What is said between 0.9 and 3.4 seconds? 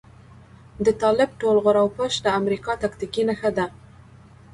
طالب ټول غور او پش د امريکا تاکتيکي